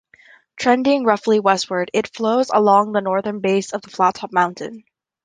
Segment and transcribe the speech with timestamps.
[0.55, 4.83] Trending roughly westward, it flows along the northern base of Flattop Mountain.